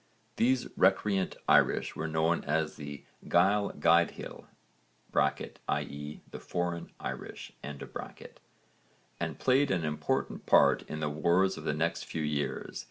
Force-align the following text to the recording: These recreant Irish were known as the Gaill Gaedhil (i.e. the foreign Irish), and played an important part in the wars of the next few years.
These 0.37 0.67
recreant 0.75 1.35
Irish 1.47 1.95
were 1.95 2.07
known 2.07 2.43
as 2.45 2.75
the 2.75 3.05
Gaill 3.27 3.69
Gaedhil 3.79 4.47
(i.e. 5.67 6.21
the 6.31 6.39
foreign 6.39 6.91
Irish), 6.99 7.53
and 7.61 7.85
played 9.37 9.69
an 9.69 9.85
important 9.85 10.47
part 10.47 10.81
in 10.89 11.01
the 11.01 11.09
wars 11.11 11.55
of 11.55 11.65
the 11.65 11.75
next 11.75 12.05
few 12.05 12.23
years. 12.23 12.79